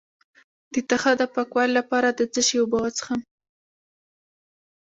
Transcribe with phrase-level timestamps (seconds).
[0.73, 3.21] د تخه د پاکوالي لپاره د څه شي اوبه وڅښم؟